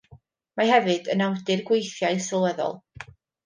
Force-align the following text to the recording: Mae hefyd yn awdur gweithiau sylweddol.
Mae 0.61 0.71
hefyd 0.71 1.11
yn 1.17 1.21
awdur 1.27 1.63
gweithiau 1.69 2.25
sylweddol. 2.31 2.79